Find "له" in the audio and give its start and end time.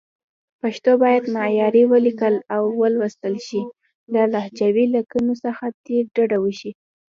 4.13-4.21